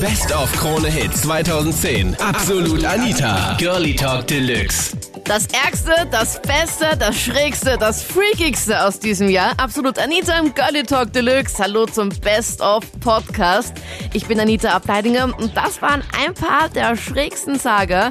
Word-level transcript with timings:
Best 0.00 0.34
of 0.34 0.50
Krone 0.52 0.88
Hits 0.88 1.22
2010. 1.22 2.16
Absolut 2.18 2.84
Anita. 2.84 3.54
Girlie 3.58 3.94
Talk 3.94 4.26
Deluxe. 4.26 4.96
Das 5.24 5.46
Ärgste, 5.46 5.92
das 6.10 6.40
Beste, 6.42 6.96
das 6.98 7.20
Schrägste, 7.20 7.76
das 7.78 8.02
Freakigste 8.02 8.84
aus 8.84 8.98
diesem 8.98 9.28
Jahr. 9.28 9.52
Absolut 9.56 9.98
Anita 9.98 10.38
im 10.38 10.52
Girlie 10.52 10.82
Talk 10.82 11.12
Deluxe. 11.12 11.62
Hallo 11.62 11.86
zum 11.86 12.08
Best 12.08 12.60
of 12.60 12.82
Podcast. 13.00 13.74
Ich 14.12 14.26
bin 14.26 14.40
Anita 14.40 14.70
Abteidinger 14.70 15.24
und 15.38 15.56
das 15.56 15.80
waren 15.80 16.02
ein 16.18 16.34
paar 16.34 16.68
der 16.68 16.96
schrägsten 16.96 17.58
Sager. 17.58 18.10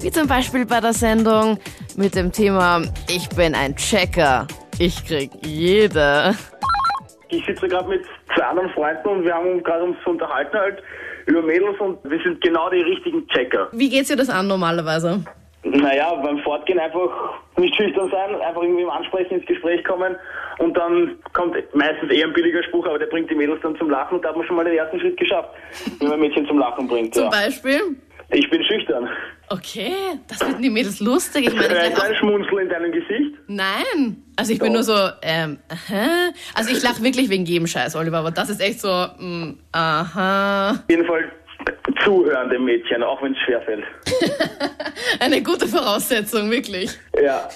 Wie 0.00 0.10
zum 0.10 0.26
Beispiel 0.26 0.66
bei 0.66 0.80
der 0.80 0.92
Sendung 0.92 1.58
mit 1.96 2.14
dem 2.16 2.32
Thema 2.32 2.82
Ich 3.08 3.28
bin 3.28 3.54
ein 3.54 3.76
Checker. 3.76 4.46
Ich 4.78 5.04
krieg 5.06 5.30
jede. 5.44 6.34
Ich 7.28 7.46
sitze 7.46 7.68
gerade 7.68 7.88
mit 7.88 8.04
zwei 8.34 8.44
anderen 8.44 8.70
Freunden 8.70 9.08
und 9.08 9.24
wir 9.24 9.34
haben 9.34 9.62
gerade 9.62 9.84
uns 9.84 9.96
unterhalten 10.04 10.58
halt 10.58 10.82
über 11.26 11.42
Mädels 11.42 11.78
und 11.80 11.98
wir 12.04 12.20
sind 12.22 12.40
genau 12.40 12.70
die 12.70 12.80
richtigen 12.82 13.26
Checker. 13.28 13.68
Wie 13.72 13.88
geht's 13.88 14.08
dir 14.08 14.16
das 14.16 14.30
an 14.30 14.46
normalerweise? 14.46 15.24
Naja, 15.64 16.12
beim 16.16 16.38
Fortgehen 16.40 16.80
einfach 16.80 17.08
nicht 17.56 17.74
schüchtern 17.76 18.10
sein, 18.10 18.34
einfach 18.40 18.62
irgendwie 18.62 18.82
im 18.82 18.90
Ansprechen 18.90 19.34
ins 19.34 19.46
Gespräch 19.46 19.84
kommen 19.84 20.16
und 20.58 20.76
dann 20.76 21.16
kommt 21.34 21.54
meistens 21.74 22.10
eher 22.10 22.26
ein 22.26 22.32
billiger 22.32 22.64
Spruch, 22.64 22.84
aber 22.86 22.98
der 22.98 23.06
bringt 23.06 23.30
die 23.30 23.36
Mädels 23.36 23.60
dann 23.62 23.76
zum 23.76 23.88
Lachen 23.88 24.16
und 24.16 24.24
da 24.24 24.30
hat 24.30 24.36
man 24.36 24.44
schon 24.46 24.56
mal 24.56 24.64
den 24.64 24.74
ersten 24.76 24.98
Schritt 24.98 25.16
geschafft, 25.16 25.50
wenn 26.00 26.08
man 26.08 26.18
Mädchen 26.18 26.46
zum 26.46 26.58
Lachen 26.58 26.88
bringt. 26.88 27.14
Zum 27.14 27.24
Ja. 27.24 27.30
Beispiel? 27.30 27.80
Ich 28.32 28.48
bin 28.48 28.64
schüchtern. 28.64 29.08
Okay, 29.50 29.92
das 30.26 30.42
finden 30.42 30.62
die 30.62 30.70
Mädels 30.70 31.00
lustig. 31.00 31.46
Ich 31.46 31.54
meine, 31.54 31.94
auch 31.94 32.02
ein 32.02 32.14
Schmunzel 32.14 32.60
in 32.60 32.68
deinem 32.70 32.90
Gesicht. 32.90 33.36
Nein. 33.46 34.24
Also 34.36 34.54
ich 34.54 34.58
bin 34.58 34.72
nur 34.72 34.82
so, 34.82 34.94
ähm, 35.20 35.58
aha. 35.68 36.30
Also 36.54 36.70
ich 36.70 36.82
lache 36.82 37.02
wirklich 37.02 37.28
wegen 37.28 37.44
jedem 37.44 37.66
Scheiß, 37.66 37.94
Oliver, 37.94 38.18
aber 38.18 38.30
das 38.30 38.48
ist 38.48 38.62
echt 38.62 38.80
so, 38.80 38.88
mm, 38.88 39.58
aha. 39.72 40.70
Auf 40.70 40.90
jeden 40.90 41.04
Fall 41.04 41.30
zuhören 42.02 42.48
dem 42.48 42.64
Mädchen, 42.64 43.02
auch 43.02 43.22
wenn 43.22 43.32
es 43.32 43.38
schwerfällt. 43.40 43.84
Eine 45.20 45.42
gute 45.42 45.68
Voraussetzung, 45.68 46.50
wirklich. 46.50 46.90
Ja. 47.22 47.48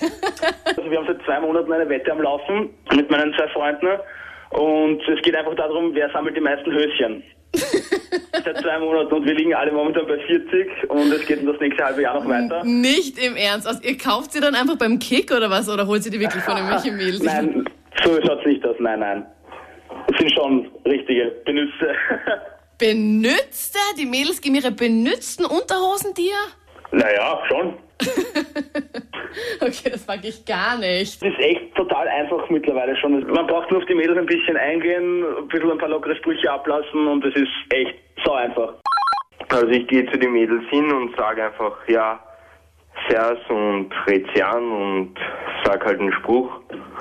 Also 0.65 0.91
wir 0.91 0.99
haben 0.99 1.07
seit 1.07 1.23
zwei 1.25 1.41
Monaten 1.41 1.73
eine 1.73 1.89
Wette 1.89 2.13
am 2.13 2.21
Laufen 2.21 2.71
mit 2.95 3.11
meinen 3.11 3.33
zwei 3.35 3.49
Freunden 3.49 3.99
und 4.51 5.01
es 5.09 5.23
geht 5.23 5.35
einfach 5.35 5.55
darum, 5.55 5.95
wer 5.95 6.11
sammelt 6.11 6.37
die 6.37 6.41
meisten 6.41 6.71
Höschen. 6.71 7.23
Seit 8.45 8.59
zwei 8.59 8.79
Monaten 8.79 9.13
und 9.15 9.25
wir 9.27 9.35
liegen 9.35 9.55
alle 9.55 9.73
momentan 9.73 10.07
bei 10.07 10.19
40 10.19 10.91
und 10.91 11.13
es 11.13 11.27
geht 11.27 11.47
das 11.47 11.61
nächste 11.61 11.85
halbe 11.85 12.03
Jahr 12.03 12.15
noch 12.15 12.29
weiter. 12.29 12.63
Nicht 12.65 13.19
im 13.19 13.37
Ernst. 13.37 13.67
Also 13.67 13.81
ihr 13.83 13.97
kauft 13.99 14.33
sie 14.33 14.41
dann 14.41 14.55
einfach 14.55 14.77
beim 14.77 14.99
Kick 14.99 15.33
oder 15.33 15.51
was? 15.51 15.69
Oder 15.69 15.87
holt 15.87 16.03
sie 16.03 16.11
die 16.11 16.21
wirklich 16.21 16.43
von 16.43 16.57
irgendwelchen 16.57 16.97
Mädels? 16.99 17.23
Nein, 17.23 17.65
so 18.05 18.21
schaut's 18.23 18.47
nicht 18.47 18.65
aus, 18.67 18.77
nein, 18.79 19.01
nein. 19.01 19.27
Das 20.09 20.19
sind 20.19 20.33
schon 20.33 20.69
richtige 20.85 21.33
Benütze. 21.45 21.95
Benützte? 22.79 23.79
Die 23.99 24.07
Mädels 24.07 24.41
geben 24.41 24.57
ihre 24.57 24.71
benützten 24.71 25.45
Unterhosen 25.47 26.13
dir? 26.15 26.35
naja, 26.93 27.41
schon. 27.49 27.75
Okay, 29.61 29.91
das 29.91 30.07
mag 30.07 30.21
ich 30.25 30.45
gar 30.45 30.79
nicht. 30.79 31.21
Das 31.23 31.29
ist 31.29 31.39
echt 31.39 31.75
total 31.75 32.09
einfach 32.09 32.49
mittlerweile 32.51 32.97
schon. 32.97 33.27
Man 33.27 33.47
braucht 33.47 33.71
nur 33.71 33.81
auf 33.81 33.87
die 33.87 33.95
Mädels 33.95 34.19
ein 34.19 34.27
bisschen 34.27 34.57
eingehen, 34.57 35.25
ein 35.39 35.49
bisschen 35.49 35.71
ein 35.71 35.79
paar 35.79 35.89
lockere 35.89 36.17
Sprüche 36.17 36.51
ablassen 36.51 37.07
und 37.07 37.25
es 37.25 37.35
ist 37.35 37.53
echt 37.71 37.95
so 38.25 38.33
einfach. 38.33 38.75
Also 39.49 39.69
ich 39.69 39.87
gehe 39.87 40.11
zu 40.11 40.19
den 40.19 40.33
Mädels 40.33 40.65
hin 40.71 40.91
und 40.91 41.17
sage 41.17 41.45
einfach, 41.45 41.77
ja, 41.89 42.21
Servus 43.09 43.39
und 43.49 43.91
red 44.07 44.27
sie 44.35 44.43
an 44.43 44.71
und 44.71 45.15
sag 45.65 45.85
halt 45.85 46.01
einen 46.01 46.13
Spruch. 46.13 46.51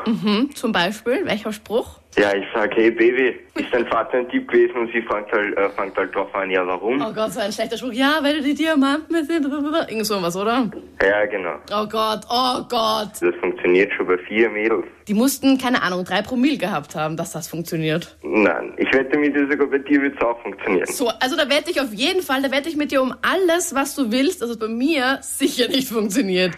Hm, 0.05 0.51
zum 0.53 0.71
Beispiel, 0.71 1.25
welcher 1.25 1.53
Spruch? 1.53 1.99
Ja, 2.17 2.33
ich 2.33 2.45
sag, 2.53 2.73
hey 2.75 2.91
Baby, 2.91 3.35
ist 3.55 3.73
dein 3.73 3.85
Vater 3.87 4.19
ein 4.19 4.27
Dieb 4.29 4.47
gewesen? 4.47 4.77
Und 4.77 4.91
sie 4.93 5.01
fängt 5.01 5.29
halt, 5.33 5.57
äh, 5.57 5.69
fängt 5.71 5.97
halt 5.97 6.15
drauf 6.15 6.33
an, 6.33 6.49
ja 6.49 6.65
warum? 6.65 7.01
Oh 7.01 7.11
Gott, 7.11 7.33
so 7.33 7.41
ein 7.41 7.51
schlechter 7.51 7.77
Spruch. 7.77 7.91
Ja, 7.91 8.19
weil 8.21 8.37
du 8.37 8.41
die 8.41 8.53
Diamanten 8.53 9.13
mit 9.13 9.25
sind. 9.27 9.45
Irgend 9.45 10.05
sowas, 10.05 10.35
oder? 10.37 10.71
Ja, 11.01 11.25
genau. 11.25 11.55
Oh 11.73 11.85
Gott, 11.87 12.21
oh 12.29 12.61
Gott. 12.69 13.11
Das 13.19 13.35
funktioniert 13.41 13.91
schon 13.93 14.07
bei 14.07 14.17
vier 14.17 14.49
Mädels. 14.49 14.85
Die 15.09 15.13
mussten, 15.13 15.57
keine 15.57 15.81
Ahnung, 15.83 16.05
drei 16.05 16.21
Promille 16.21 16.57
gehabt 16.57 16.95
haben, 16.95 17.17
dass 17.17 17.33
das 17.33 17.49
funktioniert. 17.49 18.17
Nein, 18.23 18.73
ich 18.77 18.91
wette 18.93 19.17
mit 19.17 19.35
dir 19.35 19.47
sogar 19.49 19.67
bei 19.67 19.79
dir 19.79 20.01
wird's 20.01 20.21
auch 20.21 20.41
funktionieren. 20.41 20.87
So, 20.87 21.09
also 21.19 21.35
da 21.35 21.49
wette 21.49 21.69
ich 21.69 21.81
auf 21.81 21.93
jeden 21.93 22.21
Fall, 22.21 22.41
da 22.41 22.49
wette 22.49 22.69
ich 22.69 22.77
mit 22.77 22.91
dir 22.91 23.01
um 23.01 23.13
alles, 23.21 23.75
was 23.75 23.93
du 23.93 24.11
willst, 24.11 24.41
dass 24.41 24.49
es 24.49 24.57
bei 24.57 24.69
mir 24.69 25.19
sicher 25.21 25.67
nicht 25.67 25.89
funktioniert. 25.89 26.55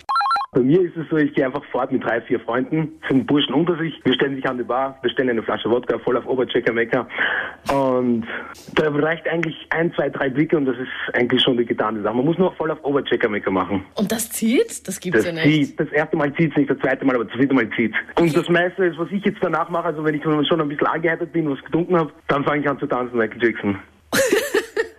Bei 0.53 0.61
mir 0.61 0.81
ist 0.81 0.95
es 0.95 1.07
so, 1.09 1.17
ich 1.17 1.33
gehe 1.33 1.45
einfach 1.45 1.63
fort 1.65 1.91
mit 1.91 2.03
drei, 2.05 2.21
vier 2.21 2.39
Freunden, 2.39 2.93
sind 3.09 3.27
Burschen 3.27 3.53
unter 3.53 3.77
sich, 3.77 3.93
wir 4.05 4.13
stellen 4.13 4.35
sich 4.35 4.47
an 4.47 4.57
die 4.57 4.63
Bar, 4.63 4.97
bestellen 5.01 5.29
eine 5.29 5.43
Flasche 5.43 5.69
Wodka, 5.69 5.99
voll 5.99 6.15
auf 6.15 6.25
Oberchecker 6.25 6.71
Mecker 6.71 7.05
und 7.71 8.25
da 8.75 8.89
reicht 8.89 9.27
eigentlich 9.27 9.55
ein, 9.71 9.93
zwei, 9.93 10.09
drei 10.09 10.29
Blicke 10.29 10.55
und 10.55 10.65
das 10.65 10.77
ist 10.77 11.15
eigentlich 11.15 11.41
schon 11.43 11.57
die 11.57 11.65
getane 11.65 12.01
Sache. 12.01 12.15
Man 12.15 12.25
muss 12.25 12.37
nur 12.37 12.53
voll 12.53 12.71
auf 12.71 12.81
Oberchecker 12.83 13.27
Mecker 13.27 13.51
machen. 13.51 13.83
Und 13.95 14.09
das 14.09 14.31
zieht? 14.31 14.87
Das 14.87 14.99
gibt's 15.01 15.23
Das 15.23 15.25
ja 15.27 15.33
nicht. 15.33 15.67
zieht. 15.67 15.79
Das 15.79 15.89
erste 15.91 16.15
Mal 16.15 16.33
zieht's 16.33 16.55
nicht, 16.55 16.69
das 16.69 16.79
zweite 16.79 17.03
Mal, 17.05 17.15
aber 17.15 17.25
das 17.25 17.33
dritte 17.33 17.53
Mal 17.53 17.69
zieht's. 17.75 17.97
Und 18.15 18.35
das 18.35 18.47
meiste 18.47 18.85
ist, 18.85 18.97
was 18.97 19.11
ich 19.11 19.23
jetzt 19.25 19.39
danach 19.41 19.69
mache, 19.69 19.87
also 19.87 20.03
wenn 20.05 20.15
ich 20.15 20.23
schon 20.23 20.61
ein 20.61 20.69
bisschen 20.69 20.87
angeheitert 20.87 21.33
bin, 21.33 21.49
was 21.49 21.61
getrunken 21.65 21.97
habe, 21.97 22.11
dann 22.29 22.45
fange 22.45 22.61
ich 22.61 22.69
an 22.69 22.79
zu 22.79 22.87
tanzen, 22.87 23.17
Michael 23.17 23.43
Jackson. 23.43 23.77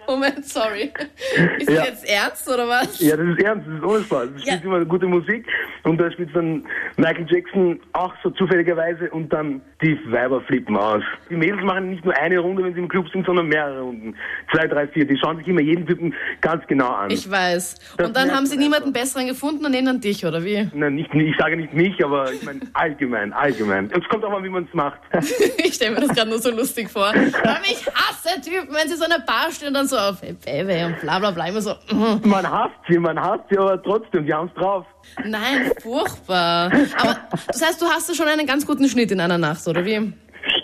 Moment, 0.08 0.44
sorry. 0.44 0.90
Ist 1.58 1.68
Ja. 1.70 1.76
das 1.76 1.86
jetzt 1.88 2.10
ernst 2.10 2.48
oder 2.48 2.66
was? 2.66 2.98
Ja, 3.00 3.16
das 3.16 3.26
ist 3.28 3.42
ernst, 3.42 3.66
das 3.68 3.74
ist 3.76 3.82
ohne 3.84 4.02
Spaß. 4.04 4.28
Es 4.36 4.44
Ja. 4.44 4.52
spielt 4.54 4.64
immer 4.64 4.84
gute 4.84 5.06
Musik 5.06 5.46
und 5.84 6.00
da 6.00 6.10
spielt 6.10 6.34
dann 6.34 6.64
Michael 6.96 7.26
Jackson 7.28 7.78
auch 7.92 8.12
so 8.22 8.30
zufälligerweise 8.30 9.10
und 9.10 9.32
dann 9.32 9.60
die 9.82 9.98
Weiber 10.10 10.40
flippen 10.40 10.76
aus. 10.76 11.02
Die 11.30 11.36
Mädels 11.36 11.62
machen 11.62 11.90
nicht 11.90 12.04
nur 12.04 12.16
eine 12.16 12.38
Runde, 12.38 12.64
wenn 12.64 12.72
sie 12.74 12.80
im 12.80 12.88
Club 12.88 13.06
sind, 13.12 13.26
sondern 13.26 13.46
mehrere 13.48 13.80
Runden. 13.82 14.16
Zwei, 14.52 14.66
drei, 14.66 14.88
vier. 14.88 15.04
Die 15.06 15.16
schauen 15.18 15.36
sich 15.38 15.46
immer 15.46 15.60
jeden 15.60 15.86
Typen 15.86 16.14
ganz 16.40 16.66
genau 16.66 16.88
an. 16.88 17.10
Ich 17.10 17.30
weiß. 17.30 17.76
Das 17.96 18.06
Und 18.08 18.16
dann 18.16 18.34
haben 18.34 18.46
sie 18.46 18.56
man 18.56 18.64
niemanden 18.64 18.92
besseren 18.92 19.26
gefunden 19.26 19.64
und 19.64 19.70
nehmen 19.72 19.86
dann 19.86 20.00
dich, 20.00 20.24
oder 20.24 20.42
wie? 20.44 20.68
Nein, 20.74 20.94
nicht, 20.94 21.14
ich 21.14 21.36
sage 21.38 21.56
nicht 21.56 21.74
mich, 21.74 22.02
aber 22.04 22.32
ich 22.32 22.42
meine 22.42 22.60
allgemein, 22.72 23.32
allgemein. 23.32 23.90
Es 23.92 24.08
kommt 24.08 24.24
auch 24.24 24.30
mal, 24.30 24.42
wie 24.42 24.48
man 24.48 24.64
es 24.64 24.74
macht. 24.74 25.00
Ich 25.58 25.74
stelle 25.74 25.94
mir 25.94 26.00
das 26.06 26.16
gerade 26.16 26.30
nur 26.30 26.38
so 26.38 26.50
lustig 26.50 26.88
vor. 26.90 27.08
Aber 27.08 27.60
ich 27.64 27.86
hasse 27.94 28.40
Typen, 28.40 28.68
wenn 28.74 28.88
sie 28.88 28.96
so 28.96 29.04
in 29.04 29.12
einer 29.12 29.22
Bar 29.24 29.50
stehen 29.52 29.68
und 29.68 29.74
dann 29.74 29.86
so 29.86 29.96
auf 29.98 30.22
hey, 30.22 30.34
Baby 30.44 30.84
und 30.84 31.00
bla 31.00 31.18
bla 31.18 31.30
bla 31.30 31.46
immer 31.46 31.60
so. 31.60 31.74
mhm. 31.90 32.20
Man 32.24 32.50
hasst 32.50 32.74
sie, 32.88 32.98
man 32.98 33.20
hasst 33.20 33.44
sie, 33.50 33.58
aber 33.58 33.82
trotzdem, 33.82 34.26
die 34.26 34.32
haben's 34.32 34.52
drauf. 34.54 34.86
Nein, 35.24 35.72
furchtbar. 35.82 36.70
Aber 36.98 37.16
das 37.46 37.62
heißt, 37.62 37.80
du 37.80 37.86
hast 37.86 38.08
ja 38.08 38.14
schon 38.14 38.28
einen 38.28 38.46
ganz 38.46 38.66
guten 38.66 38.88
Schnitt 38.88 39.10
in 39.10 39.20
einer 39.20 39.38
Nacht, 39.38 39.66
oder 39.66 39.84
wie? 39.84 40.12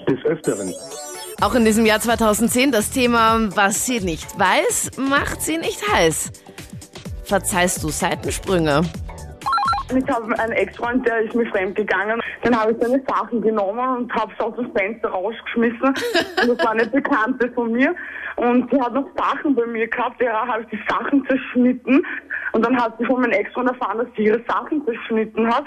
Des 0.09 0.25
Öfteren. 0.25 0.73
Auch 1.41 1.55
in 1.55 1.65
diesem 1.65 1.85
Jahr 1.85 2.01
2010 2.01 2.71
das 2.73 2.91
Thema, 2.91 3.39
was 3.57 3.87
sie 3.87 4.01
nicht 4.01 4.39
weiß, 4.39 4.93
macht 4.97 5.43
sie 5.43 5.59
nicht 5.59 5.81
heiß. 5.93 6.33
Verzeihst 7.25 7.83
du 7.83 7.89
Seitensprünge? 7.89 8.83
Ich 9.97 10.09
habe 10.09 10.39
einen 10.39 10.53
Ex-Freund, 10.53 11.07
der 11.07 11.21
ist 11.21 11.35
mir 11.35 11.47
fremd 11.47 11.77
gegangen. 11.77 12.21
Dann 12.43 12.59
habe 12.59 12.73
ich 12.73 12.79
seine 12.81 13.03
Sachen 13.07 13.41
genommen 13.41 13.97
und 13.97 14.15
habe 14.15 14.33
es 14.33 14.45
aus 14.45 14.55
dem 14.57 14.73
Fenster 14.73 15.09
rausgeschmissen. 15.09 15.89
Und 16.43 16.49
das 16.49 16.59
war 16.59 16.73
eine 16.73 16.87
Bekannte 16.87 17.51
von 17.53 17.73
mir. 17.73 17.95
Und 18.37 18.71
sie 18.71 18.81
hat 18.81 18.93
noch 18.93 19.07
Sachen 19.17 19.55
bei 19.55 19.67
mir 19.67 19.87
gehabt. 19.87 20.21
Ja, 20.21 20.47
habe 20.47 20.63
ich 20.63 20.69
die 20.69 20.85
Sachen 20.89 21.25
zerschnitten. 21.27 22.05
Und 22.53 22.65
dann 22.65 22.77
hat 22.77 22.97
sie 22.99 23.05
von 23.05 23.21
meinem 23.21 23.33
Ex-Freund 23.33 23.69
erfahren, 23.71 23.99
dass 23.99 24.09
sie 24.17 24.25
ihre 24.25 24.43
Sachen 24.49 24.85
zerschnitten 24.85 25.47
hat 25.49 25.65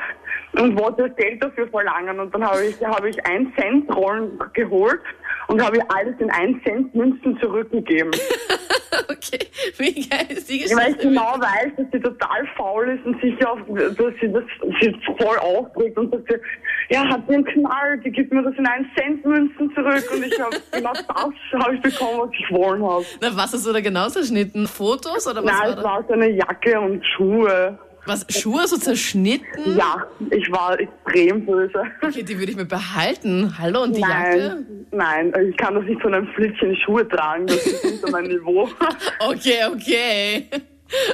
und 0.59 0.79
wollte 0.79 1.09
Geld 1.11 1.43
dafür 1.43 1.67
verlangen. 1.67 2.19
Und 2.19 2.33
dann 2.33 2.45
habe 2.45 2.65
ich, 2.65 2.83
habe 2.83 3.09
ich 3.09 3.25
1 3.25 3.55
Cent 3.55 3.95
Rollen 3.95 4.39
geholt 4.53 5.01
und 5.47 5.63
habe 5.63 5.77
ihr 5.77 5.85
alles 5.95 6.15
in 6.19 6.29
1 6.29 6.63
Cent 6.63 6.93
Münzen 6.93 7.39
zurückgegeben. 7.39 8.11
Okay, 9.09 9.39
wie 9.77 10.07
geil 10.07 10.25
ist 10.29 10.49
die 10.49 10.59
Weil 10.59 10.91
ich 10.91 10.97
Geschichte? 10.97 11.07
genau 11.07 11.35
weiß, 11.39 11.71
dass 11.77 11.85
sie 11.91 11.99
total 11.99 12.47
faul 12.55 12.89
ist 12.89 13.05
und 13.05 13.19
sich 13.21 13.45
auf, 13.45 13.59
dass 13.67 14.13
sie 14.21 14.31
das 14.31 14.43
sie 14.81 14.95
voll 15.19 15.37
aufregt 15.37 15.97
und 15.97 16.11
sagt, 16.11 16.23
sie, 16.29 16.93
ja, 16.93 17.07
hat 17.07 17.21
sie 17.27 17.35
einen 17.35 17.45
Knall, 17.45 17.99
die 18.03 18.11
gibt 18.11 18.31
mir 18.33 18.43
das 18.43 18.53
in 18.57 18.65
1 18.65 18.87
Cent 18.97 19.25
Münzen 19.25 19.71
zurück 19.73 20.03
und 20.13 20.23
ich 20.25 20.39
habe 20.39 20.55
genau 20.71 20.93
das 20.93 21.61
habe 21.63 21.75
ich 21.75 21.81
bekommen, 21.81 22.19
was 22.21 22.29
ich 22.33 22.51
wollen 22.55 22.83
habe. 22.83 23.05
Na, 23.21 23.35
was 23.35 23.53
hast 23.53 23.65
du 23.65 23.73
da 23.73 23.81
genau 23.81 24.07
zerschnitten? 24.09 24.67
Fotos 24.67 25.27
oder 25.27 25.43
was 25.43 25.51
Nein, 25.51 25.61
war 25.61 25.69
es 25.69 25.75
das? 25.75 25.83
war 25.83 26.03
so 26.07 26.13
eine 26.13 26.29
Jacke 26.31 26.79
und 26.79 27.03
Schuhe. 27.05 27.77
Was, 28.07 28.25
Schuhe 28.29 28.65
so 28.67 28.77
zerschnitten? 28.77 29.77
Ja, 29.77 30.07
ich 30.31 30.49
war 30.49 30.79
extrem 30.79 31.45
böse. 31.45 31.83
Okay, 32.01 32.23
die 32.23 32.39
würde 32.39 32.51
ich 32.53 32.57
mir 32.57 32.65
behalten. 32.65 33.53
Hallo, 33.59 33.83
und 33.83 33.97
die 33.97 33.99
Jacke? 34.01 34.63
Nein, 34.91 35.29
nein, 35.31 35.49
ich 35.49 35.57
kann 35.57 35.75
das 35.75 35.83
nicht 35.83 36.01
von 36.01 36.13
einem 36.13 36.27
Flittchen 36.29 36.73
Schuhe 36.77 37.05
tragen, 37.07 37.47
das 37.47 37.65
ist 37.67 37.83
unter 38.03 38.11
mein 38.11 38.25
Niveau. 38.29 38.69
Okay, 39.19 39.59
okay. 39.69 40.45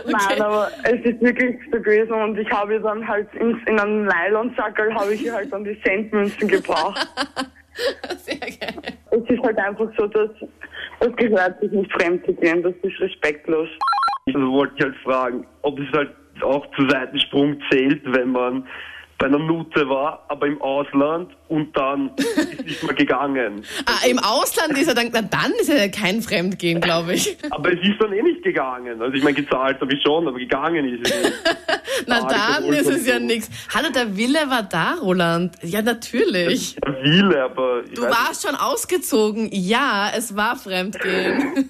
Nein, 0.05 0.15
Okay. 0.33 0.41
aber 0.41 0.69
es 0.83 1.03
ist 1.03 1.19
wirklich 1.21 1.57
so 1.71 1.79
gewesen 1.81 2.11
und 2.13 2.37
ich 2.37 2.49
habe 2.51 2.73
ihr 2.73 2.79
dann 2.79 3.07
halt 3.07 3.27
in, 3.33 3.57
in 3.65 3.79
einem 3.79 4.05
Nylonsackerl 4.05 4.93
habe 4.93 5.15
ich 5.15 5.23
ihr 5.25 5.33
halt 5.33 5.51
dann 5.51 5.63
die 5.63 5.79
Centmünzen 5.83 6.47
gebraucht. 6.47 7.07
Sehr 8.17 8.35
geil. 8.37 8.75
Es 9.09 9.27
ist 9.29 9.41
halt 9.43 9.57
einfach 9.57 9.89
so, 9.97 10.05
dass 10.05 10.29
das 10.99 11.15
gehört 11.15 11.59
sich 11.59 11.71
nicht 11.71 11.91
fremd 11.93 12.23
zu 12.25 12.33
gehen, 12.33 12.61
das 12.61 12.73
ist 12.83 12.99
respektlos. 12.99 13.67
Also 14.27 14.39
wollte 14.51 14.73
ich 14.77 14.83
halt 14.83 14.95
fragen, 15.03 15.47
ob 15.63 15.79
es 15.79 15.91
halt 15.91 16.11
auch 16.43 16.65
zu 16.75 16.87
Seitensprung 16.89 17.57
zählt, 17.71 18.01
wenn 18.05 18.31
man 18.31 18.67
bei 19.19 19.27
einer 19.27 19.39
Nute 19.39 19.87
war, 19.87 20.25
aber 20.27 20.47
im 20.47 20.61
Ausland 20.61 21.31
und 21.47 21.77
dann 21.77 22.11
ist 22.17 22.65
nicht 22.65 22.83
mehr 22.83 22.95
gegangen. 22.95 23.63
Ah, 23.85 24.05
im 24.09 24.19
Ausland 24.19 24.77
ist 24.77 24.87
er 24.87 24.95
dann, 24.95 25.09
na 25.13 25.21
dann 25.21 25.51
ist 25.61 25.69
er 25.69 25.87
kein 25.89 26.21
Fremdgehen, 26.21 26.81
glaube 26.81 27.13
ich. 27.13 27.37
Aber 27.51 27.71
es 27.71 27.79
ist 27.87 28.01
dann 28.01 28.11
eh 28.11 28.21
nicht 28.21 28.43
gegangen. 28.43 29.01
Also 29.01 29.13
ich 29.13 29.23
meine, 29.23 29.35
gezahlt 29.35 29.79
habe 29.79 29.93
ich 29.93 30.01
schon, 30.01 30.27
aber 30.27 30.37
gegangen 30.37 30.85
ist 30.93 31.07
es 31.07 31.23
nicht. 31.23 31.33
Na 32.07 32.21
Ah, 32.23 32.27
dann 32.59 32.73
ist 32.73 32.89
es 32.89 33.07
ja 33.07 33.19
nichts. 33.19 33.49
Hallo, 33.73 33.89
der 33.93 34.17
Wille 34.17 34.39
war 34.49 34.63
da, 34.63 34.95
Roland. 35.01 35.55
Ja, 35.61 35.81
natürlich. 35.81 36.75
Ja, 36.75 36.93
viele, 37.03 37.43
aber 37.43 37.83
Du 37.95 38.01
warst 38.01 38.45
schon 38.45 38.55
ausgezogen. 38.55 39.47
Ja, 39.53 40.09
es 40.13 40.35
war 40.35 40.57
Fremdgehen. 40.57 41.69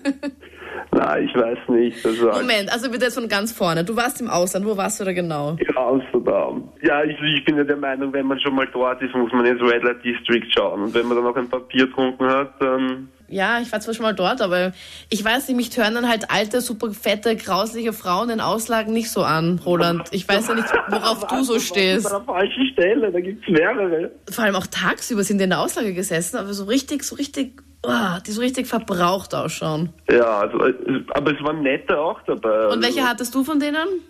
Nein, 0.93 1.25
ich 1.27 1.35
weiß 1.35 1.57
nicht. 1.69 2.05
Also, 2.05 2.27
Moment, 2.27 2.71
also 2.71 2.89
bitte 2.89 3.05
jetzt 3.05 3.15
von 3.15 3.27
ganz 3.27 3.51
vorne. 3.51 3.83
Du 3.83 3.95
warst 3.95 4.21
im 4.21 4.29
Ausland. 4.29 4.65
Wo 4.65 4.77
warst 4.77 4.99
du 4.99 5.03
da 5.03 5.13
genau? 5.13 5.55
in 5.59 5.77
Amsterdam. 5.77 6.69
Ja, 6.81 7.03
ich, 7.03 7.17
ich 7.37 7.45
bin 7.45 7.57
ja 7.57 7.63
der 7.63 7.77
Meinung, 7.77 8.13
wenn 8.13 8.25
man 8.25 8.39
schon 8.39 8.55
mal 8.55 8.67
dort 8.71 9.01
ist, 9.01 9.13
muss 9.15 9.31
man 9.31 9.45
ins 9.45 9.61
Red 9.61 9.83
Light 9.83 10.03
District 10.03 10.45
schauen. 10.55 10.83
Und 10.83 10.93
wenn 10.93 11.07
man 11.07 11.17
dann 11.17 11.25
noch 11.25 11.35
ein 11.35 11.49
Papier 11.49 11.87
getrunken 11.87 12.27
hat, 12.27 12.53
dann 12.59 13.09
Ja, 13.27 13.59
ich 13.59 13.71
war 13.71 13.79
zwar 13.79 13.93
schon 13.93 14.03
mal 14.03 14.13
dort, 14.13 14.41
aber 14.41 14.73
ich 15.09 15.23
weiß 15.23 15.47
nicht, 15.47 15.57
mich 15.57 15.69
tören 15.69 15.95
dann 15.95 16.07
halt 16.07 16.29
alte, 16.29 16.61
super 16.61 16.91
fette, 16.91 17.35
grausliche 17.35 17.93
Frauen 17.93 18.29
in 18.29 18.39
Auslagen 18.39 18.93
nicht 18.93 19.09
so 19.09 19.23
an, 19.23 19.59
Roland. 19.65 20.09
Ich 20.11 20.27
weiß 20.27 20.49
ja 20.49 20.55
nicht, 20.55 20.67
worauf 20.89 21.25
du 21.27 21.43
so 21.43 21.59
stehst. 21.59 22.05
an 22.05 22.23
der 22.23 22.33
falschen 22.33 22.67
Stelle, 22.73 23.11
da 23.11 23.19
gibt's 23.19 23.47
mehrere. 23.47 24.11
Vor 24.29 24.43
allem 24.43 24.55
auch 24.55 24.67
tagsüber 24.67 25.23
sind 25.23 25.39
die 25.39 25.45
in 25.45 25.49
der 25.49 25.59
Auslage 25.59 25.93
gesessen, 25.93 26.37
aber 26.37 26.53
so 26.53 26.65
richtig, 26.65 27.03
so 27.03 27.15
richtig, 27.15 27.61
oh, 27.83 28.19
die 28.25 28.31
so 28.31 28.41
richtig 28.41 28.67
verbraucht 28.67 29.35
ausschauen. 29.35 29.89
Ja, 30.09 30.39
also, 30.39 30.65
äh, 30.65 31.03
aber 31.13 31.31
es 31.31 31.43
waren 31.43 31.61
nette 31.61 31.99
auch 31.99 32.21
dabei. 32.25 32.67
Und 32.67 32.83
welche 32.83 33.03
hattest 33.03 33.33
du 33.35 33.43
von 33.43 33.59
denen? 33.59 34.01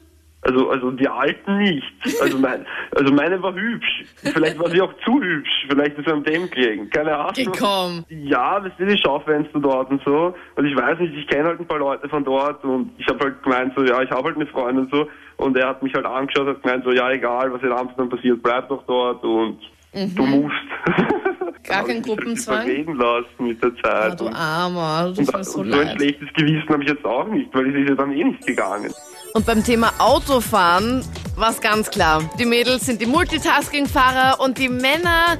Also, 0.45 0.69
also 0.69 0.91
die 0.91 1.07
alten 1.07 1.57
nicht. 1.57 1.87
Also, 2.21 2.37
mein, 2.37 2.65
also 2.95 3.13
meine 3.13 3.41
war 3.41 3.53
hübsch. 3.53 4.03
Vielleicht 4.17 4.59
war 4.59 4.69
sie 4.69 4.81
auch 4.81 4.93
zu 5.05 5.21
hübsch. 5.21 5.65
Vielleicht 5.69 5.97
ist 5.97 6.05
es 6.05 6.13
an 6.13 6.23
dem 6.25 6.49
gelegen. 6.49 6.89
Keine 6.89 7.15
Ahnung. 7.15 7.33
Gekommen. 7.33 8.05
Ja, 8.09 8.59
das 8.59 8.73
sind 8.77 8.89
die 8.89 8.97
Schaufenster 8.97 9.59
dort 9.59 9.89
und 9.89 10.01
so. 10.03 10.35
Und 10.55 10.65
ich 10.65 10.75
weiß 10.75 10.99
nicht, 10.99 11.15
ich 11.15 11.27
kenne 11.27 11.45
halt 11.45 11.61
ein 11.61 11.67
paar 11.67 11.79
Leute 11.79 12.09
von 12.09 12.25
dort 12.25 12.61
und 12.65 12.91
ich 12.97 13.07
habe 13.07 13.19
halt 13.23 13.41
gemeint 13.41 13.73
so, 13.75 13.85
ja, 13.85 14.01
ich 14.01 14.11
habe 14.11 14.23
halt 14.23 14.35
eine 14.35 14.47
Freundin 14.47 14.85
und 14.85 14.91
so. 14.93 15.07
Und 15.37 15.55
er 15.55 15.69
hat 15.69 15.81
mich 15.81 15.93
halt 15.93 16.05
angeschaut 16.05 16.45
und 16.45 16.55
hat 16.55 16.61
gemeint 16.61 16.83
so, 16.83 16.91
ja, 16.91 17.09
egal, 17.11 17.53
was 17.53 17.61
in 17.61 17.71
Amsterdam 17.71 18.09
passiert, 18.09 18.43
bleib 18.43 18.67
doch 18.67 18.83
dort 18.85 19.23
und 19.23 19.59
du 19.93 20.25
musst. 20.25 20.55
Gar 21.63 21.85
kein 21.85 21.97
hab 21.97 22.05
ich 22.05 22.05
mich 22.05 22.47
halt 22.47 22.65
Gruppenzwang? 22.65 22.97
lassen 22.97 23.47
mit 23.47 23.63
der 23.63 23.71
Ah, 23.83 24.09
Zeit. 24.09 24.19
du 24.19 24.25
und, 24.27 24.33
Armer, 24.35 25.13
du 25.15 25.21
und, 25.21 25.31
tust 25.31 25.31
mir 25.33 25.37
und 25.37 25.43
so 25.45 25.51
so 25.51 25.61
ein 25.61 25.69
leid. 25.69 25.95
schlechtes 25.97 26.27
Gewissen 26.35 26.69
habe 26.69 26.83
ich 26.83 26.89
jetzt 26.89 27.05
auch 27.05 27.27
nicht, 27.27 27.53
weil 27.53 27.69
es 27.69 27.81
ist 27.83 27.89
ja 27.89 27.95
dann 27.95 28.11
eh 28.11 28.23
nicht 28.23 28.45
gegangen. 28.45 28.93
Und 29.33 29.45
beim 29.45 29.63
Thema 29.63 29.91
Autofahren 29.99 31.03
war 31.37 31.49
es 31.49 31.59
ganz 31.61 31.89
klar. 31.89 32.21
Die 32.39 32.45
Mädels 32.45 32.85
sind 32.85 33.01
die 33.01 33.05
Multitasking-Fahrer 33.07 34.39
und 34.39 34.57
die 34.57 34.69
Männer, 34.69 35.37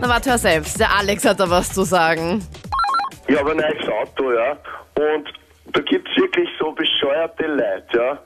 na 0.00 0.08
warte, 0.08 0.30
hör 0.30 0.38
selbst, 0.38 0.78
der 0.80 0.92
Alex 0.94 1.24
hat 1.24 1.40
da 1.40 1.48
was 1.48 1.72
zu 1.72 1.84
sagen. 1.84 2.44
Ich 3.28 3.38
habe 3.38 3.52
ein 3.52 3.56
neues 3.56 3.88
Auto, 3.88 4.32
ja. 4.32 4.52
Und 4.96 5.28
da 5.72 5.80
gibt's 5.80 6.10
wirklich 6.16 6.48
so 6.58 6.72
bescheuerte 6.72 7.46
Leute, 7.46 7.96
ja. 7.96 8.18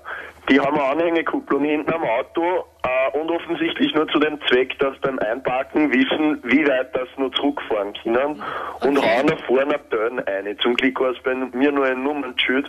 Die 0.50 0.58
haben 0.58 0.76
eine 0.78 0.84
Anhängekupplung 0.90 1.62
hinten 1.62 1.92
am 1.92 2.02
Auto 2.02 2.64
äh, 2.82 3.16
und 3.18 3.30
offensichtlich 3.30 3.94
nur 3.94 4.08
zu 4.08 4.18
dem 4.18 4.40
Zweck, 4.48 4.76
dass 4.80 4.98
beim 4.98 5.18
Einparken 5.20 5.92
wissen, 5.92 6.40
wie 6.42 6.66
weit 6.66 6.94
das 6.94 7.08
nur 7.18 7.30
zurückfahren 7.32 7.92
können 8.02 8.42
und 8.80 8.98
Okay. 8.98 9.16
hauen 9.18 9.26
da 9.28 9.36
vorne 9.46 9.74
eine 9.74 9.78
Dörren 9.90 10.18
ein. 10.26 10.58
Zum 10.58 10.74
Glück 10.74 10.98
war 11.00 11.10
es 11.10 11.18
bei 11.22 11.34
mir 11.34 11.70
nur 11.70 11.86
ein 11.86 12.02
Nummernschild. 12.02 12.68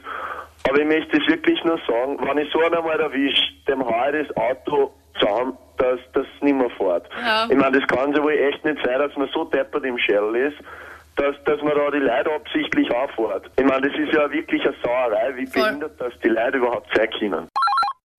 Aber 0.70 0.78
ich 0.80 0.86
möchte 0.86 1.18
es 1.18 1.28
wirklich 1.28 1.64
nur 1.64 1.80
sagen, 1.88 2.20
wenn 2.22 2.38
ich 2.38 2.52
so 2.52 2.60
einen 2.62 2.76
einmal 2.76 3.00
erwische, 3.00 3.42
dem 3.68 3.84
haue 3.84 4.20
ich 4.22 4.28
das 4.28 4.38
Auto 4.38 4.92
zusammen, 5.20 5.58
dass 5.78 6.00
das 6.14 6.28
nicht 6.42 6.56
mehr 6.56 6.70
fährt. 6.78 7.10
Ja. 7.20 7.48
Ich 7.50 7.58
meine, 7.58 7.80
das 7.80 7.88
kann 7.88 8.14
ja 8.14 8.22
wohl 8.24 8.32
echt 8.34 8.64
nicht 8.64 8.78
sein, 8.86 9.00
dass 9.00 9.16
man 9.18 9.28
so 9.34 9.46
deppert 9.46 9.84
im 9.84 9.98
Shell 9.98 10.36
ist, 10.36 10.58
dass, 11.16 11.36
dass 11.46 11.60
man 11.64 11.76
da 11.76 11.90
die 11.90 11.98
Leute 11.98 12.32
absichtlich 12.32 12.92
auffährt. 12.92 13.50
Ich 13.58 13.66
meine, 13.66 13.90
das 13.90 14.00
ist 14.00 14.14
ja 14.14 14.32
wirklich 14.32 14.64
eine 14.64 14.76
Sauerei, 14.84 15.36
wie 15.36 15.48
Voll. 15.48 15.64
behindert 15.64 16.00
das 16.00 16.14
die 16.24 16.30
Leute 16.30 16.58
überhaupt 16.58 16.88
sein 16.96 17.10
können. 17.18 17.48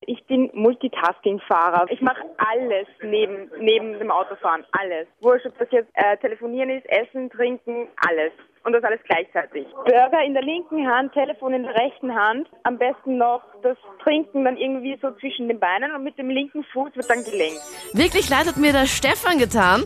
Ich 0.07 0.25
bin 0.27 0.51
Multitasking-Fahrer. 0.55 1.87
Ich 1.91 2.01
mache 2.01 2.23
alles 2.37 2.87
neben, 3.03 3.51
neben 3.59 3.99
dem 3.99 4.11
Autofahren. 4.11 4.65
Alles. 4.73 5.07
Wurscht, 5.21 5.47
ob 5.47 5.59
das 5.59 5.69
jetzt 5.71 5.91
äh, 5.95 6.17
telefonieren 6.19 6.71
ist, 6.71 6.87
essen, 6.89 7.31
trinken, 7.31 7.89
alles. 8.09 8.33
Und 8.65 8.73
das 8.75 8.85
alles 8.85 9.01
gleichzeitig. 9.05 9.67
Burger 9.85 10.23
in 10.25 10.35
der 10.35 10.43
linken 10.43 10.87
Hand, 10.87 11.13
Telefon 11.13 11.53
in 11.53 11.65
der 11.65 11.75
rechten 11.75 12.15
Hand. 12.15 12.49
Am 12.63 12.79
besten 12.79 13.19
noch 13.19 13.43
das 13.63 13.77
Trinken 14.05 14.45
dann 14.45 14.57
irgendwie 14.57 14.97
so 15.03 15.11
zwischen 15.13 15.49
den 15.49 15.59
Beinen 15.59 15.93
und 15.95 16.05
mit 16.05 16.17
dem 16.17 16.31
linken 16.31 16.63
Fuß 16.73 16.95
wird 16.95 17.11
dann 17.11 17.25
gelenkt. 17.25 17.61
Wirklich 17.93 18.31
leid 18.31 18.47
hat 18.47 18.57
mir 18.57 18.73
der 18.73 18.87
Stefan 18.87 19.39
getan 19.39 19.83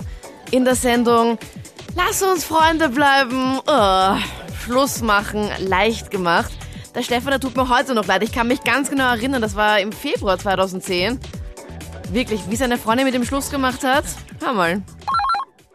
in 0.53 0.65
der 0.65 0.75
Sendung 0.75 1.39
Lass 1.97 2.23
uns 2.23 2.45
Freunde 2.45 2.91
bleiben. 2.91 3.59
Oh, 3.67 4.17
Schluss 4.63 5.01
machen, 5.01 5.49
leicht 5.61 6.11
gemacht. 6.11 6.53
Der 6.97 7.03
Stefan, 7.03 7.31
der 7.31 7.41
tut 7.41 7.55
mir 7.55 7.69
heute 7.69 7.95
noch 7.95 8.07
leid. 8.07 8.23
Ich 8.23 8.33
kann 8.33 8.49
mich 8.49 8.65
ganz 8.65 8.89
genau 8.89 9.13
erinnern, 9.13 9.43
das 9.43 9.55
war 9.55 9.79
im 9.81 9.93
Februar 9.93 10.39
2010. 10.39 11.21
Wirklich, 12.11 12.41
wie 12.49 12.57
seine 12.57 12.79
Freundin 12.79 13.05
mit 13.05 13.13
dem 13.13 13.25
Schluss 13.25 13.51
gemacht 13.51 13.85
hat. 13.85 14.05
Hör 14.43 14.55
mal. 14.55 14.83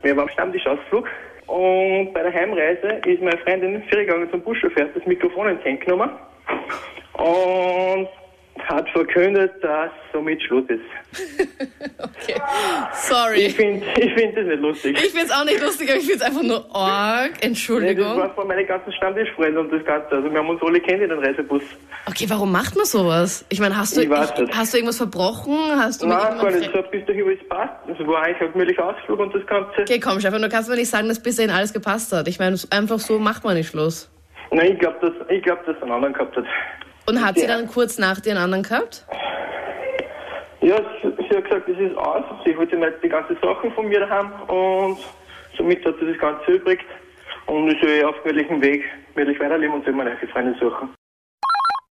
Wir 0.01 0.17
waren 0.17 0.27
am 0.27 0.29
Stammtischausflug 0.29 1.07
und 1.45 2.11
bei 2.11 2.23
der 2.23 2.33
Heimreise 2.33 3.01
ist 3.05 3.21
meine 3.21 3.37
Freundin 3.37 3.83
vorgegangen 3.83 4.31
zum 4.31 4.41
Buschauffeur, 4.41 4.85
das 4.95 5.05
Mikrofon 5.05 5.49
ins 5.49 5.63
Hand 5.63 5.81
genommen 5.81 6.09
und 7.13 8.07
hat 8.59 8.89
verkündet, 8.89 9.51
dass 9.61 9.91
somit 10.13 10.41
Schluss 10.43 10.65
ist. 10.69 10.81
Okay. 11.97 12.35
Ich 12.93 12.97
Sorry. 12.99 13.49
finde 13.49 13.85
ich 13.97 14.13
find 14.13 14.35
das 14.37 14.45
nicht 14.45 14.59
lustig. 14.59 14.97
Ich 15.03 15.11
find's 15.11 15.31
auch 15.31 15.43
nicht 15.45 15.61
lustig, 15.61 15.89
aber 15.89 15.99
ich 15.99 16.05
find's 16.07 16.23
einfach 16.23 16.41
nur 16.43 16.75
arg. 16.75 17.31
Nee, 17.31 17.37
das 17.39 17.47
Entschuldigung. 17.47 18.17
war 18.17 18.33
von 18.33 18.47
meinen 18.47 18.65
ganzen 18.65 18.91
Stammtischfreunden 18.93 19.57
und 19.57 19.71
das 19.71 19.83
Ganze. 19.85 20.15
Also 20.15 20.31
wir 20.31 20.39
haben 20.39 20.49
uns 20.49 20.61
alle 20.61 20.79
kennt 20.79 21.01
in 21.01 21.09
den 21.09 21.19
Reisebus. 21.19 21.61
Okay, 22.07 22.25
warum 22.27 22.51
macht 22.51 22.75
man 22.75 22.85
sowas? 22.85 23.45
Ich 23.49 23.59
meine, 23.59 23.77
hast 23.77 23.97
du, 23.97 24.01
Ich 24.01 24.09
hast 24.09 24.73
du 24.73 24.77
irgendwas 24.77 24.97
verbrochen? 24.97 25.55
Hast 25.77 26.01
du 26.01 26.07
Nein, 26.07 26.37
gar 26.37 26.51
nicht. 26.51 26.71
So 26.73 26.81
bis 26.83 27.05
dahin 27.05 27.25
alles 27.27 27.47
passt. 27.49 27.73
Es 27.87 28.07
war 28.07 28.23
eigentlich 28.23 28.41
ein 28.41 28.51
gemütlicher 28.53 28.85
Ausflug 28.85 29.19
und 29.19 29.35
das 29.35 29.45
Ganze. 29.47 29.81
Okay, 29.81 29.99
komm, 29.99 30.19
Stefan, 30.19 30.41
du 30.41 30.49
kannst 30.49 30.69
mir 30.69 30.75
nicht 30.75 30.89
sagen, 30.89 31.07
dass 31.07 31.21
bis 31.21 31.35
dahin 31.37 31.51
alles 31.51 31.73
gepasst 31.73 32.13
hat. 32.13 32.27
Ich 32.27 32.39
meine, 32.39 32.57
einfach 32.71 32.99
so 32.99 33.19
macht 33.19 33.43
man 33.43 33.55
nicht 33.55 33.69
Schluss. 33.69 34.09
Nein, 34.51 34.73
ich 34.73 34.79
glaube, 34.79 34.97
dass, 35.01 35.29
ich 35.29 35.41
glaub, 35.43 35.65
dass 35.65 35.75
es 35.77 35.81
einen 35.81 35.91
anderen 35.91 36.13
gehabt 36.13 36.35
hat. 36.35 36.45
Und 37.11 37.25
hat 37.25 37.35
sie 37.37 37.45
Ja. 37.45 37.57
dann 37.57 37.67
kurz 37.67 37.97
nach 37.99 38.21
dir 38.21 38.31
einen 38.31 38.43
anderen 38.43 38.63
gehabt? 38.63 39.05
Ja, 40.61 40.77
sie, 41.01 41.11
sie 41.29 41.35
hat 41.35 41.43
gesagt, 41.43 41.67
das 41.67 41.77
ist 41.77 41.97
aus. 41.97 42.23
Sie 42.45 42.55
wollte 42.57 42.77
nicht 42.77 43.03
die 43.03 43.09
ganzen 43.09 43.35
Sachen 43.43 43.69
von 43.73 43.89
mir 43.89 43.99
daheim 43.99 44.31
und 44.47 44.97
somit 45.57 45.83
hat 45.85 45.95
sie 45.99 46.07
das 46.07 46.17
Ganze 46.19 46.51
übrig. 46.53 46.79
Und 47.47 47.67
ich 47.69 47.81
soll 47.81 48.05
auf 48.05 48.15
gemütlichen 48.23 48.61
Weg 48.61 48.83
gemütlich 49.13 49.39
weiterleben 49.41 49.75
und 49.75 49.83
soll 49.83 49.93
mir 49.93 50.03
eine 50.03 50.15
Freundin 50.31 50.55
suchen. 50.55 50.93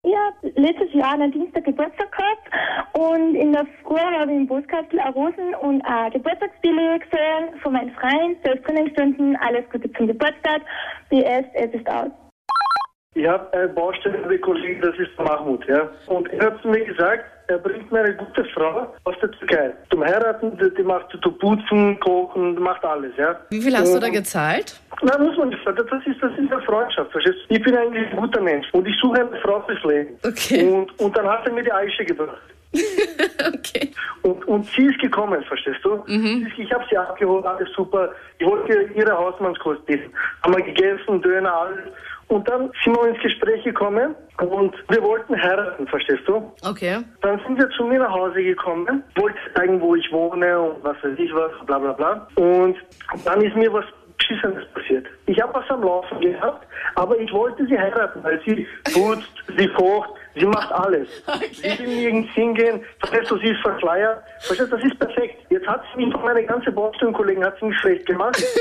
Ich 0.02 0.14
habe 0.16 0.52
letztes 0.60 0.92
Jahr 0.92 1.12
an 1.14 1.22
einem 1.22 1.32
Dienstag 1.32 1.64
Geburtstag 1.64 2.10
gehabt 2.10 2.98
und 2.98 3.36
in 3.36 3.52
der 3.52 3.66
Früh 3.84 3.96
habe 3.98 4.32
ich 4.32 4.36
im 4.36 4.48
Postkastel 4.48 4.98
eine 4.98 5.14
Rosen 5.14 5.54
und 5.60 5.80
ein 5.82 6.10
Geburtstagsbillet 6.10 7.02
gesehen 7.08 7.60
von 7.62 7.72
meinen 7.72 7.92
Freund, 7.92 8.36
zwölf 8.44 8.60
drinnen 8.64 8.86
gestanden, 8.86 9.36
alles 9.36 9.64
Gute 9.70 9.90
zum 9.92 10.08
Geburtstag, 10.08 10.62
PS, 11.08 11.46
es 11.54 11.72
ist 11.72 11.88
aus. 11.88 12.10
Ich 13.16 13.26
habe 13.28 13.52
eine 13.52 13.68
Baustelle 13.68 14.38
Kollegen, 14.40 14.80
das 14.82 14.96
ist 14.98 15.16
Mahmoud, 15.18 15.64
ja. 15.68 15.88
Und 16.06 16.28
er 16.32 16.46
hat 16.46 16.60
zu 16.62 16.68
mir 16.68 16.84
gesagt, 16.84 17.24
er 17.46 17.58
bringt 17.58 17.92
mir 17.92 18.00
eine 18.00 18.14
gute 18.16 18.44
Frau 18.46 18.92
aus 19.04 19.14
der 19.22 19.30
Türkei. 19.30 19.72
Zum 19.90 20.02
Heiraten, 20.04 20.58
die, 20.76 20.82
macht 20.82 21.10
zu 21.10 21.18
putzen, 21.32 22.00
kochen, 22.00 22.54
macht 22.60 22.84
alles, 22.84 23.12
ja. 23.16 23.38
Wie 23.50 23.60
viel 23.60 23.76
hast 23.76 23.94
du 23.94 24.00
da 24.00 24.06
Und- 24.08 24.14
gezahlt? 24.14 24.80
Na, 25.02 25.16
muss 25.18 25.36
man 25.36 25.50
nicht 25.50 25.62
sagen. 25.64 25.76
Das 25.88 26.06
ist, 26.06 26.20
das 26.22 26.32
ist 26.32 26.52
eine 26.52 26.62
Freundschaft, 26.62 27.12
verstehst 27.12 27.36
du? 27.48 27.54
Ich 27.54 27.62
bin 27.62 27.76
eigentlich 27.76 28.10
ein 28.10 28.16
guter 28.16 28.40
Mensch 28.40 28.66
und 28.72 28.86
ich 28.88 28.96
suche 29.00 29.20
eine 29.20 29.36
Frau 29.42 29.60
fürs 29.62 29.82
Leben. 29.84 30.16
Okay. 30.26 30.66
Und, 30.72 30.98
und 30.98 31.16
dann 31.16 31.28
hat 31.28 31.46
er 31.46 31.52
mir 31.52 31.62
die 31.62 31.72
Eiche 31.72 32.04
gebracht. 32.04 32.40
Okay. 33.46 33.90
Und, 34.22 34.42
und 34.48 34.64
sie 34.74 34.86
ist 34.86 34.98
gekommen, 35.00 35.42
verstehst 35.44 35.80
du? 35.84 35.96
Ist- 36.06 36.58
Ich 36.58 36.72
habe 36.72 36.84
sie 36.90 36.96
abgeholt, 36.96 37.44
alles 37.44 37.68
super. 37.76 38.10
Ich 38.38 38.46
wollte 38.46 38.88
ihre 38.94 39.12
Hausmannskost 39.16 39.80
essen. 39.88 40.10
Haben 40.42 40.56
wir 40.56 40.64
gegessen, 40.64 41.20
Döner, 41.20 41.52
alles. 41.54 41.78
Und 42.28 42.48
dann 42.48 42.70
sind 42.82 42.96
wir 42.96 43.08
ins 43.08 43.22
Gespräch 43.22 43.62
gekommen 43.64 44.14
und 44.38 44.74
wir 44.88 45.02
wollten 45.02 45.40
heiraten, 45.40 45.86
verstehst 45.86 46.26
du? 46.26 46.52
Okay. 46.66 46.98
Dann 47.22 47.40
sind 47.46 47.58
wir 47.58 47.68
zu 47.70 47.84
mir 47.84 47.98
nach 47.98 48.12
Hause 48.12 48.42
gekommen, 48.42 49.02
wollte 49.16 49.38
zeigen, 49.54 49.80
wo 49.80 49.94
ich 49.94 50.10
wohne 50.10 50.58
und 50.60 50.82
was 50.82 50.96
weiß 51.02 51.18
ich 51.18 51.32
was, 51.34 51.52
bla 51.66 51.78
bla 51.78 51.92
bla. 51.92 52.28
Und 52.36 52.76
dann 53.24 53.40
ist 53.42 53.56
mir 53.56 53.72
was 53.72 53.84
Beschissenes 54.16 54.66
passiert. 54.72 55.06
Ich 55.26 55.40
habe 55.40 55.54
was 55.54 55.68
am 55.70 55.82
Laufen 55.82 56.20
gehabt, 56.20 56.66
aber 56.94 57.18
ich 57.18 57.32
wollte 57.32 57.66
sie 57.66 57.78
heiraten, 57.78 58.22
weil 58.22 58.40
sie 58.46 58.66
putzt, 58.92 59.32
sie 59.58 59.68
kocht, 59.68 60.10
sie 60.34 60.46
macht 60.46 60.70
alles. 60.72 61.08
Sie 61.52 61.78
will 61.78 61.86
nirgends 61.96 62.32
hingehen, 62.34 62.80
verstehst 63.00 63.30
du, 63.30 63.38
sie 63.38 63.48
ist 63.48 63.60
verschleiert. 63.62 64.22
Verstehst 64.40 64.72
du, 64.72 64.76
das 64.76 64.84
ist 64.84 64.98
perfekt. 64.98 65.36
Jetzt 65.50 65.66
hat 65.66 65.82
sie 65.94 66.04
mich, 66.04 66.14
meine 66.22 66.44
ganze 66.44 66.70
Boston-Kollegen 66.72 67.44
hat 67.44 67.56
sie 67.60 67.66
mich 67.66 67.78
schlecht 67.78 68.06
gemacht. 68.06 68.42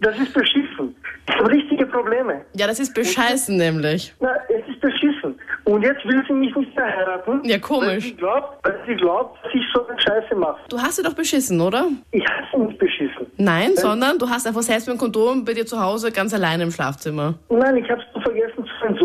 Das 0.00 0.16
ist 0.18 0.32
beschissen. 0.32 0.94
Ich 1.28 1.34
habe 1.36 1.50
richtige 1.50 1.86
Probleme. 1.86 2.42
Ja, 2.54 2.66
das 2.66 2.78
ist 2.80 2.94
bescheißen 2.94 3.56
nämlich. 3.56 4.14
Na, 4.20 4.34
es 4.48 4.66
ist 4.68 4.80
beschissen. 4.80 5.38
Und 5.64 5.82
jetzt 5.82 6.04
will 6.04 6.22
sie 6.26 6.32
mich 6.32 6.54
nicht 6.54 6.74
mehr 6.76 6.86
heiraten. 6.86 7.40
Ja, 7.44 7.54
Weil 7.54 7.60
komisch. 7.60 8.04
sie 8.04 8.16
glaubt, 8.16 8.64
weil 8.64 8.78
sie 8.86 8.94
glaubt, 8.96 9.44
dass 9.44 9.52
ich 9.54 9.62
so 9.74 9.86
eine 9.86 10.00
Scheiße 10.00 10.34
mache. 10.34 10.58
Du 10.68 10.78
hast 10.78 10.96
sie 10.96 11.02
doch 11.02 11.14
beschissen, 11.14 11.60
oder? 11.60 11.86
Ich 12.12 12.24
hasse 12.24 12.62
nicht 12.62 12.78
beschissen. 12.78 13.26
Nein, 13.36 13.72
sondern 13.76 14.18
du 14.18 14.28
hast 14.28 14.46
einfach 14.46 14.62
selbst 14.62 14.86
mit 14.88 14.96
dem 14.96 15.00
Kondom 15.00 15.44
bei 15.44 15.52
dir 15.54 15.66
zu 15.66 15.80
Hause 15.80 16.10
ganz 16.12 16.32
alleine 16.32 16.62
im 16.64 16.70
Schlafzimmer. 16.70 17.34
Nein, 17.50 17.76
ich 17.76 17.90
habe 17.90 18.00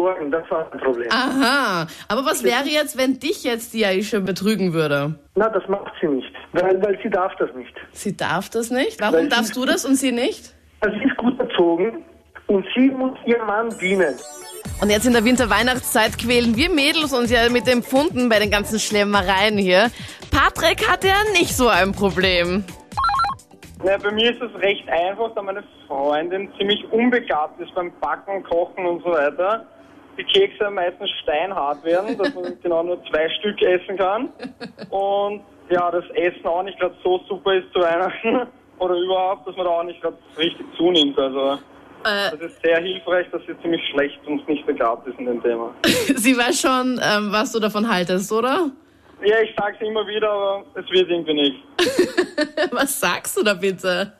entsorgen. 0.08 0.32
Das 0.32 0.50
war 0.50 0.72
ein 0.72 0.80
Problem. 0.80 1.10
Aha. 1.12 1.88
Aber 2.08 2.26
was 2.26 2.44
wäre 2.44 2.66
jetzt, 2.66 2.98
wenn 2.98 3.20
dich 3.20 3.44
jetzt 3.44 3.74
die 3.74 3.86
Aisha 3.86 4.20
betrügen 4.20 4.74
würde? 4.74 5.16
Na, 5.36 5.50
das 5.50 5.68
macht 5.68 5.92
sie 6.02 6.08
nicht. 6.08 6.32
Weil, 6.52 6.82
weil 6.82 7.00
sie 7.02 7.10
darf 7.10 7.34
das 7.40 7.54
nicht. 7.56 7.74
Sie 7.92 8.16
darf 8.16 8.50
das 8.50 8.70
nicht? 8.70 9.00
Warum 9.02 9.16
Weil 9.16 9.30
darfst 9.30 9.56
du 9.56 9.66
das 9.66 9.86
und 9.86 9.96
sie 9.96 10.12
nicht? 10.12 10.54
Also 10.82 10.98
sie 10.98 11.06
ist 11.06 11.18
gut 11.18 11.40
erzogen 11.40 12.04
und 12.48 12.66
sie 12.76 12.90
muss 12.90 13.18
ihrem 13.26 13.48
Mann 13.48 13.74
dienen. 13.80 14.16
Und 14.82 14.90
jetzt 14.90 15.06
in 15.06 15.14
der 15.14 15.24
Winter-Weihnachtszeit 15.24 16.18
quälen 16.18 16.56
wir 16.56 16.70
Mädels 16.70 17.14
uns 17.14 17.32
ja 17.32 17.50
mit 17.50 17.68
dem 17.68 17.84
Pfunden 17.84 18.30
bei 18.30 18.40
den 18.40 18.52
ganzen 18.52 18.80
Schlemmereien 18.80 19.58
hier. 19.58 19.90
Patrick 20.32 20.90
hatte 20.90 21.08
ja 21.08 21.16
nicht 21.34 21.56
so 21.56 21.68
ein 21.68 21.94
Problem. 21.94 22.66
Na, 23.86 23.98
bei 23.98 24.12
mir 24.12 24.32
ist 24.32 24.42
es 24.42 24.62
recht 24.62 24.88
einfach, 24.90 25.34
da 25.36 25.42
meine 25.42 25.64
Freundin 25.88 26.50
ziemlich 26.58 26.84
unbegabt 26.92 27.60
ist 27.60 27.74
beim 27.76 27.92
Backen, 28.00 28.44
Kochen 28.44 28.86
und 28.86 29.04
so 29.04 29.12
weiter. 29.12 29.66
Die 30.18 30.24
Kekse 30.24 30.70
meistens 30.70 31.10
steinhart 31.24 31.84
werden, 31.84 32.18
dass 32.18 32.34
man 32.34 32.58
genau 32.64 32.84
nur 32.84 33.04
zwei 33.06 33.30
Stück 33.40 33.62
essen 33.62 33.98
kann. 33.98 34.30
Und 34.90 35.42
ja, 35.70 35.90
das 35.92 36.06
Essen 36.16 36.46
auch 36.46 36.64
nicht 36.64 36.80
gerade 36.80 36.96
so 37.04 37.20
super 37.28 37.54
ist 37.56 37.72
zu 37.74 37.80
Weihnachten. 37.80 38.48
Oder 38.80 38.96
überhaupt, 38.96 39.48
dass 39.48 39.56
man 39.56 39.66
da 39.66 39.72
auch 39.72 39.84
nicht 39.84 40.02
gerade 40.02 40.18
richtig 40.38 40.66
zunimmt. 40.78 41.18
Also 41.18 41.60
Äh, 42.06 42.32
das 42.32 42.52
ist 42.52 42.62
sehr 42.62 42.80
hilfreich, 42.82 43.28
dass 43.32 43.42
sie 43.48 43.58
ziemlich 43.62 43.82
schlecht 43.92 44.20
und 44.26 44.48
nicht 44.48 44.66
begabt 44.66 45.08
ist 45.08 45.18
in 45.20 45.26
dem 45.26 45.42
Thema. 45.42 45.74
sie 45.84 46.38
weiß 46.38 46.60
schon, 46.60 47.00
ähm, 47.02 47.32
was 47.32 47.54
du 47.54 47.60
davon 47.60 47.90
haltest, 47.90 48.32
oder? 48.32 48.70
Ja, 49.24 49.40
ich 49.42 49.54
sag's 49.58 49.78
immer 49.80 50.06
wieder, 50.06 50.30
aber 50.30 50.66
es 50.76 50.90
wird 50.92 51.10
irgendwie 51.10 51.34
nicht. 51.34 51.64
Was 52.72 53.00
sagst 53.00 53.38
du 53.38 53.44
da 53.44 53.54
bitte? 53.54 54.12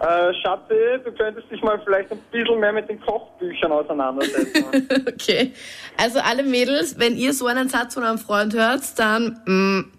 Äh, 0.00 0.32
Schatzi, 0.42 1.02
du 1.04 1.12
könntest 1.12 1.50
dich 1.50 1.60
mal 1.62 1.80
vielleicht 1.84 2.12
ein 2.12 2.18
bisschen 2.30 2.60
mehr 2.60 2.72
mit 2.72 2.88
den 2.88 3.00
Kochbüchern 3.00 3.72
auseinandersetzen. 3.72 4.64
Okay. 5.08 5.52
Also 5.96 6.20
alle 6.20 6.42
Mädels, 6.42 6.98
wenn 6.98 7.16
ihr 7.16 7.32
so 7.32 7.46
einen 7.46 7.68
Satz 7.68 7.94
von 7.94 8.04
einem 8.04 8.18
Freund 8.18 8.54
hört, 8.54 8.82
dann, 8.98 9.40
mm, 9.44 9.92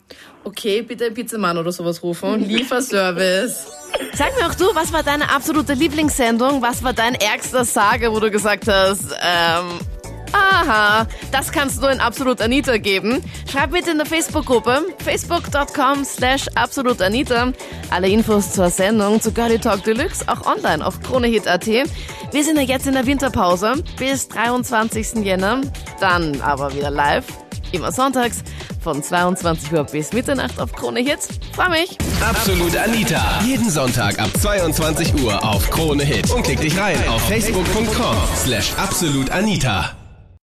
okay, 0.44 0.82
bitte 0.82 1.06
einen 1.06 1.14
Pizzamann 1.14 1.58
oder 1.58 1.72
sowas 1.72 2.02
rufen. 2.02 2.48
Lieferservice. 2.48 3.72
Sag 4.14 4.36
mir 4.40 4.48
auch 4.48 4.56
du, 4.56 4.74
was 4.74 4.94
war 4.94 5.04
deine 5.04 5.30
absolute 5.30 5.74
Lieblingssendung? 5.74 6.62
Was 6.62 6.84
war 6.84 6.94
dein 6.94 7.16
ärgster 7.16 7.66
Sage, 7.66 8.12
wo 8.12 8.20
du 8.20 8.32
gesagt 8.32 8.68
hast, 8.68 9.12
ähm, 9.22 9.80
aha, 10.50 11.08
das 11.32 11.52
kannst 11.52 11.78
du 11.78 11.82
nur 11.82 11.92
in 11.92 12.00
Absolut 12.00 12.42
Anita 12.42 12.78
geben. 12.78 13.24
Schreib 13.52 13.72
bitte 13.72 13.92
in 13.92 13.98
der 13.98 14.06
Facebook-Gruppe, 14.06 14.86
facebook.com 15.04 16.04
slash 16.04 16.48
absolutanita. 16.56 17.54
Alle 17.92 18.10
Infos 18.10 18.52
zur 18.52 18.70
Sendung, 18.70 19.22
zu 19.22 19.32
Girlie 19.32 19.60
Talk 19.60 19.84
Deluxe, 19.84 20.26
auch 20.28 20.46
online 20.46 20.86
auf 20.86 21.02
kronehit.at. 21.02 21.68
Wir 21.68 22.44
sind 22.44 22.58
ja 22.58 22.64
jetzt 22.64 22.88
in 22.88 22.94
der 22.94 23.06
Winterpause 23.06 23.84
bis 23.98 24.28
23. 24.28 25.26
Jänner, 25.26 25.62
dann 26.00 26.42
aber 26.42 26.74
wieder 26.76 26.92
live, 26.92 27.26
immer 27.72 27.92
sonntags 27.92 28.44
von 28.82 29.04
22 29.04 29.72
Uhr 29.74 29.84
bis 29.84 30.14
Mitternacht 30.14 30.60
auf 30.60 30.72
Krone 30.74 31.02
Hit. 31.02 31.20
Freu 31.54 31.70
mich! 31.70 31.98
Absolut 32.22 32.76
Anita. 32.78 33.42
Jeden 33.46 33.70
Sonntag 33.70 34.20
ab 34.20 34.30
22 34.40 35.22
Uhr 35.22 35.44
auf 35.44 35.70
Krone 35.70 36.04
Hit. 36.04 36.32
Und 36.32 36.44
klick 36.44 36.62
dich 36.62 36.78
rein 36.78 36.98
auf 37.10 37.22
facebook.com 37.28 38.16
slash 38.36 38.74
absolutanita. 38.78 39.99